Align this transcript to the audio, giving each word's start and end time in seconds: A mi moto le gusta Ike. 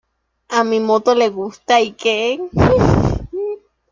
A 0.49 0.59
mi 0.69 0.79
moto 0.79 1.13
le 1.19 1.27
gusta 1.35 1.79
Ike. 1.89 2.15